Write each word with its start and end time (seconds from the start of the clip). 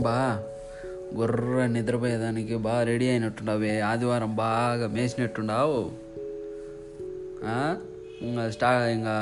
బా? 0.00 0.42
గుర్ర 1.14 1.66
నిద్రపోయేదానికి 1.66 2.56
బాగా 2.56 2.82
రెడీ 2.82 3.08
అయినట్టుండవే 3.08 3.80
ఆదివారం 3.80 4.36
బాగా 4.36 4.86
మేసినట్టుండవు 4.86 6.02
ఇంకా 8.22 8.50
స్టా 8.50 8.88
ఇంకా 8.88 9.14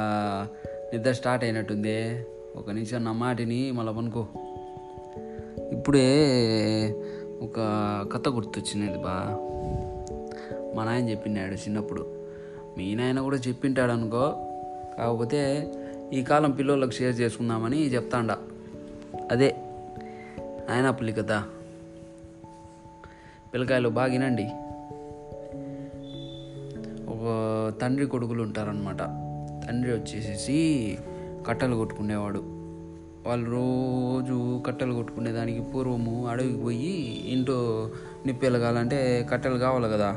నిద్ర 0.92 1.12
స్టార్ట్ 1.12 1.44
అయినట్టుంది. 1.44 2.26
ఒక 2.56 2.70
నిమిషం 2.70 3.04
నా 3.04 3.12
మాటిని 3.12 3.72
మళ్ళీ 3.72 3.92
పనుకో. 3.92 4.26
ఇప్పుడే 5.72 6.26
ఒక 7.42 7.54
కథ 8.12 8.28
గుర్తొచ్చినది 8.28 8.98
బా. 8.98 9.36
మా 10.74 10.84
నాయన 10.84 11.08
చెప్పినాడు 11.08 11.54
చిన్నప్పుడు. 11.54 12.06
మీ 12.78 12.94
నాయన 12.94 13.20
కూడా 13.20 13.36
చెప్పింటాడు 13.36 13.92
అనుకో 13.92 14.32
కాకపోతే 14.98 15.72
ఈ 16.12 16.22
కాలం 16.22 16.50
పిల్లలకు 16.50 16.90
షేర్ 16.90 17.20
చేసుకుందామని 17.20 17.94
చెప్తాండ. 17.94 18.32
అదే 19.30 19.56
ఆయన 20.70 20.90
పుల్లి 20.90 21.12
కదా. 21.12 21.44
పిల్లకాయలు 23.54 23.88
బాగా 23.88 24.12
వినండి. 24.12 24.44
ఒక 27.08 27.72
తండ్రి 27.82 28.06
కొడుకులు 28.06 28.42
ఉంటారనమాట 28.42 28.98
తండ్రి 29.66 29.92
వచ్చేసేసి 29.92 30.98
కట్టలు 31.46 31.76
కొట్టుకునేవాడు. 31.76 32.38
వాళ్ళు 33.28 33.50
రోజు 33.50 34.62
కట్టెలు 34.66 34.92
కొట్టుకునే 34.92 35.32
దానికి 35.32 35.60
పూర్వము 35.60 36.26
అడవికి 36.26 36.58
పోయి 36.58 37.24
ఇంట్లో 37.26 37.90
నిప్పు 38.26 38.46
కావాలంటే 38.46 39.28
కట్టెలు 39.30 39.58
కావాలి 39.58 39.88
కదా. 39.88 40.16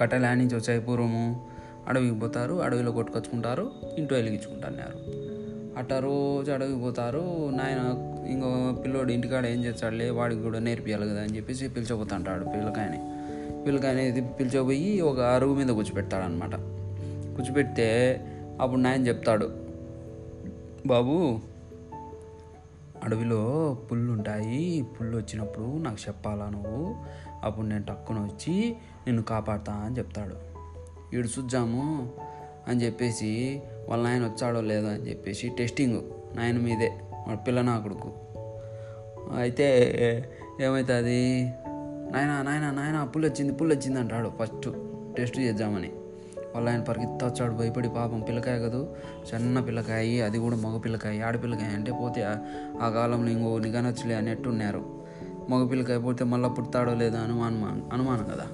కట్టెలు 0.00 0.26
ఆడ 0.26 0.36
నుంచి 0.36 0.56
వచ్చాయి 0.56 0.80
పూర్వము. 0.80 1.46
అడవికి 1.88 2.14
పోతారు 2.14 2.62
అడవిలో 2.62 2.92
కొట్టుకొచ్చుకుంటారు 2.92 3.70
ఇంట్లో 3.98 4.18
వెలిగించుకుంటున్నారు 4.18 5.20
అట్లా 5.80 5.98
రోజు 5.98 6.52
అడిగిపోతారు 6.52 7.50
నాయన 7.54 7.94
ఇంకో 8.26 8.82
పిల్లోడు 8.82 9.12
ఇంటికాడ 9.12 9.46
ఏం 9.46 9.64
చేస్తాడులే 9.64 10.10
వాడికి 10.10 10.42
కూడా 10.42 10.58
నేర్పియాలి 10.58 11.08
కదా 11.08 11.22
అని 11.22 11.36
చెప్పేసి 11.36 11.68
పిలిచిపోతుంటాడు 11.68 12.44
పిల్లకాయని. 12.44 12.98
పిల్లకాయని 13.64 14.28
పిలిచిపోయి 14.40 15.00
ఒక 15.00 15.20
అరుగు 15.20 15.54
మీద 15.54 15.66
కూర్చోపెడతాడు 15.66 16.24
అనమాట 16.24 16.54
కూర్చోపెడితే 17.36 18.20
అప్పుడు 18.60 18.80
నాయన 18.80 19.06
చెప్తాడు 19.06 19.50
బాబు 20.86 21.38
అడవిలో 23.04 23.76
పుల్లు 23.92 24.12
ఉంటాయి 24.12 24.84
పుల్లు 25.00 25.16
వచ్చినప్పుడు 25.16 25.78
నాకు 25.78 25.96
చెప్పాలా 26.08 26.50
నువ్వు? 26.50 26.96
అప్పుడు 27.42 27.66
నేను 27.66 27.84
టక్కున 27.84 28.16
వచ్చి 28.16 28.76
నిన్ను 29.06 29.22
కాపాడుతా 29.22 29.72
అని 29.72 29.98
చెప్తాడు. 29.98 30.34
ఈడు 31.16 31.28
చూద్దాము 31.28 32.10
అని 32.68 32.84
చెప్పేసి 32.84 33.62
వాళ్ళ 33.88 34.04
నాయన 34.04 34.24
వచ్చాడో 34.24 34.60
లేదో 34.60 34.88
అని 34.88 35.10
చెప్పేసి 35.10 35.48
టెస్టింగ్ 35.48 36.00
నాయన 36.36 36.58
మీదే 36.58 36.92
వాడు 37.28 37.38
పిల్ల 37.38 37.62
నా 37.62 37.78
కొడుకు. 37.78 38.10
అయితే 39.36 39.66
ఏమవుతుంది 40.60 41.42
నాయన 42.10 42.42
నాయన 42.42 42.70
నాయన 42.70 43.04
పుల్ 43.04 43.24
వచ్చింది 43.24 43.52
పుల్ 43.52 43.72
వచ్చింది 43.72 44.00
అంటాడు 44.00 44.32
ఫస్ట్ 44.40 44.68
టెస్ట్ 45.16 45.38
చేద్దామని. 45.38 45.90
వాళ్ళ 46.54 46.68
ఆయన 46.68 46.80
పరిగెత్తా 46.80 47.26
వచ్చాడు 47.26 47.54
భయపడి 47.54 47.88
పాపం 47.88 48.20
పిల్లకాయ 48.20 48.58
కదూ 48.58 48.86
చిన్న 49.34 49.60
పిల్లకాయ 49.60 50.20
అది 50.20 50.38
కూడా 50.38 50.56
మగ 50.56 50.78
పిల్లకాయ 50.78 51.20
ఆడపిల్లకాయ 51.20 51.66
అంటే 51.66 51.92
పోతే 51.92 52.22
ఆ- 52.80 52.90
కాలంలో 52.90 53.30
ఇంకో 53.30 53.58
నిగనొచ్చులే 53.58 54.14
అన్నట్టు 54.14 54.48
ఉన్నారు 54.48 55.00
మగ 55.48 55.66
పిల్లకాయ 55.66 55.98
పోతే 55.98 56.24
మళ్ళీ 56.24 56.48
పుడతాడో 56.48 56.94
లేదో 56.94 57.18
అనుమానం 57.18 57.88
అనుమానం 57.92 58.24
కదా. 58.24 58.46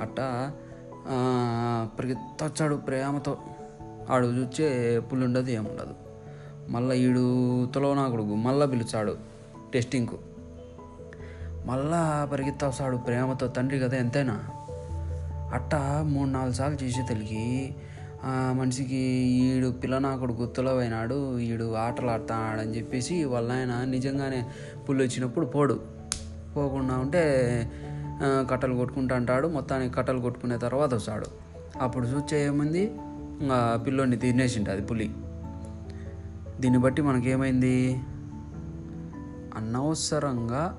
అట్టా 0.00 0.52
ఆ, 1.06 1.88
వచ్చాడు 2.42 2.74
ప్రేమతో 2.74 3.38
ఆడు 4.10 4.26
చూచే 4.26 4.98
పుల్లుండదు 5.00 5.50
ఏముండదు. 5.50 5.94
మళ్ళీ 6.68 6.96
ఈడు 6.96 7.24
తులవనా 7.66 8.08
కొడుకు 8.08 8.34
మళ్ళీ 8.34 8.66
పిలిచాడు 8.66 9.16
టెస్టింగ్కు. 9.72 10.18
మళ్ళా 11.66 12.28
పరిగెత్తా 12.32 12.68
వస్తాడు 12.68 12.96
ప్రేమతో 12.96 13.46
తండ్రి 13.46 13.78
కదా 13.78 13.96
ఎంతైనా? 13.96 14.40
అట్టా 15.52 16.02
మూడు 16.02 16.30
నాలుగు 16.30 16.52
సార్లు 16.52 16.84
చేసే 16.84 17.02
తెలికి 17.08 17.74
ఆ 18.24 18.52
మనిషికి 18.52 18.96
ఈడు 19.30 19.68
పిల్లనా 19.68 20.16
కొడుకు 20.16 20.46
తులవైనాడు 20.46 21.38
ఈడు 21.38 21.74
ఆటలు 21.74 22.10
ఆడుతున్నాడని 22.10 22.76
చెప్పేసి 22.76 23.24
వాళ్ళ 23.24 23.52
ఆయన 23.52 23.84
నిజంగానే 23.84 24.46
పుల్లు 24.88 25.02
వచ్చినప్పుడు 25.02 25.46
పోడు. 25.46 25.80
పోకుండా 26.56 26.98
ఉంటే 26.98 27.22
కట్టలు 28.22 28.74
కొట్టుకుంటా 28.74 29.16
అంటాడు. 29.16 29.48
మొత్తానికి 29.48 29.94
కట్టలు 29.94 30.20
కొట్టుకునే 30.20 30.58
తర్వాత 30.58 30.94
వస్తాడు. 30.94 31.26
అప్పుడు 31.78 32.06
చూచే 32.06 32.46
ఏముంది? 32.46 32.86
పిల్లోని 32.86 33.84
పిల్లోని 33.84 34.16
తినేసింటుంది 34.16 34.82
పులి. 34.82 35.10
దీన్ని 36.60 36.78
బట్టి 36.78 37.02
మనకేమైంది? 37.02 38.00
అనవసరంగా 39.56 40.78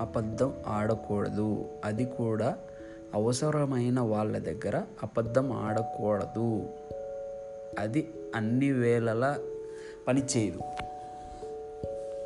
అబద్ధం 0.00 0.52
ఆడకూడదు. 0.66 1.64
అది 1.84 2.04
కూడా 2.04 2.56
అవసరమైన 3.14 4.00
వాళ్ళ 4.00 4.38
దగ్గర 4.38 4.76
అబద్ధం 4.76 5.52
ఆడకూడదు. 5.52 6.62
అది 7.78 8.10
అన్ని 8.36 8.72
వేళలా 8.72 9.38
పనిచేయదు 10.08 10.60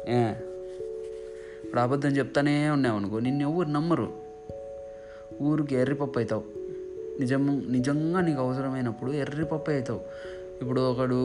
ఏ? 0.09 0.33
ఇప్పుడు 1.65 1.81
అబద్ధం 1.81 2.09
చెప్తానే 2.09 2.71
ఉన్నామనుకో 2.71 3.19
నిన్ను 3.19 3.51
ఎవరు 3.51 3.69
నమ్మరు? 3.69 4.24
ఊరికి 5.43 5.75
ఎర్రిపప్పు 5.75 6.19
అవుతావు 6.19 6.45
నిజం 7.21 7.63
నిజంగా 7.71 8.21
నీకు 8.21 8.41
అవసరమైనప్పుడు 8.41 9.11
ఎర్రిపప్పు 9.11 9.71
అవుతావు 9.71 10.01
ఇప్పుడు 10.63 10.81
ఒకడు 10.81 11.19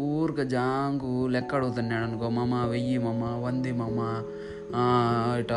ఊరికి 0.00 0.44
జాంగు 0.44 1.26
లెక్క 1.26 1.54
అడుగుతున్నాడు 1.54 2.04
అనుకో 2.04 2.30
మామ 2.30 2.66
వెయ్యి 2.66 2.98
మామ 2.98 3.44
వంది 3.46 3.72
మామ 3.72 4.22
ఇట 5.38 5.52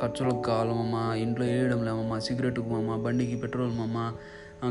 ఖర్చులకు 0.00 0.40
కావాలి 0.40 0.70
మామ 0.70 1.12
ఇంట్లో 1.14 1.46
వేయడం 1.46 1.84
లేమమ్మ 1.84 2.18
సిగరెట్కు 2.18 2.62
మామ 2.62 3.02
బండికి 3.02 3.36
పెట్రోల్ 3.36 3.72
మామ 3.78 4.12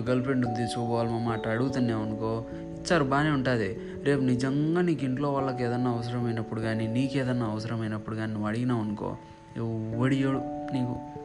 గర్ల్ 0.09 0.23
ఫ్రెండ్ 0.23 0.45
తీసుకోవాలి 0.45 1.09
మామ 1.09 1.29
అట్లా 1.29 1.53
అడుగుతున్నావు 1.53 2.03
అనుకో 2.03 2.45
ఇచ్చారు 2.51 3.03
బాగానే 3.03 3.29
ఉంటుంది. 3.29 3.79
రేపు 4.03 4.21
నిజంగా 4.21 4.81
నీకు 4.81 5.05
ఇంట్లో 5.05 5.31
వాళ్ళకి 5.31 5.63
ఏదన్నా 5.63 5.91
అవసరమైనప్పుడు 5.91 6.61
కానీ 6.61 6.87
నీకు 6.87 7.17
ఏదన్నా 7.17 7.45
అవసరమైనప్పుడు 7.45 8.15
కానీ 8.15 8.33
నువ్వు 8.33 8.47
అడిగినావు 8.47 8.81
అనుకో 8.81 9.15
ఎవడియోడు 9.57 10.37
నీకు 10.73 11.20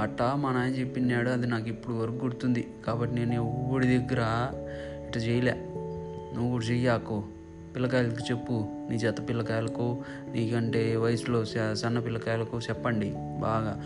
అట్టా 0.00 0.36
మా 0.36 0.52
నాయన 0.52 0.74
చెప్పినాడు 0.74 1.30
అది 1.30 1.46
నాకు 1.46 1.68
ఇప్పుడు 1.68 1.94
వరకు 1.94 2.14
గుర్తుంది. 2.14 2.68
కాబట్టి 2.86 3.14
నేను 3.14 3.32
ఎవడి 3.32 3.86
దగ్గర 3.86 4.50
ఇట్లా 5.08 5.22
చేయలే. 5.22 5.52
నువ్వు 6.34 6.50
కూడా 6.50 6.64
చెయ్యాకు 6.64 7.24
పిల్లకాయలకు 7.74 8.30
చెప్పు. 8.30 8.64
నీ 8.90 8.98
జత 8.98 9.28
పిల్లకాయలకు 9.28 10.02
నీకంటే 10.32 10.96
వయసులో 10.96 11.44
సన్న 11.74 11.98
పిల్లకాయలకు 11.98 12.58
చెప్పండి 12.58 13.14
బాగా. 13.16 13.80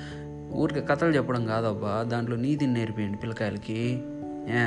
ఊరికే 0.54 0.81
కథలు 0.81 1.10
చెప్పడం 1.10 1.47
కాదబ్బా. 1.47 2.03
దాంట్లో 2.03 2.36
నీతిని 2.36 2.75
నేర్పియండి 2.75 3.19
పిల్లకాయలకి. 3.19 4.03
ఏ? 4.48 4.66